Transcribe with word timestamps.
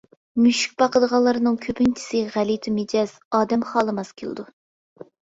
مۈشۈك 0.43 0.71
باقىدىغانلارنىڭ 0.81 1.59
كۆپىنچىسى 1.65 2.21
غەلىتە 2.35 2.73
مىجەز، 2.77 3.13
ئادەم 3.41 3.65
خالىماس 3.73 4.11
كېلىدۇ. 4.23 4.47